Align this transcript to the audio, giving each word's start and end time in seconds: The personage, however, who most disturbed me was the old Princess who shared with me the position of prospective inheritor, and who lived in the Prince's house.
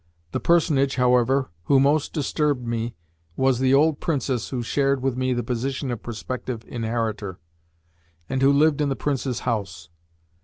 The 0.31 0.39
personage, 0.39 0.95
however, 0.95 1.51
who 1.65 1.79
most 1.79 2.11
disturbed 2.11 2.65
me 2.65 2.95
was 3.35 3.59
the 3.59 3.75
old 3.75 3.99
Princess 3.99 4.49
who 4.49 4.63
shared 4.63 5.03
with 5.03 5.15
me 5.15 5.31
the 5.31 5.43
position 5.43 5.91
of 5.91 6.01
prospective 6.01 6.63
inheritor, 6.65 7.37
and 8.27 8.41
who 8.41 8.51
lived 8.51 8.81
in 8.81 8.89
the 8.89 8.95
Prince's 8.95 9.41
house. 9.41 9.89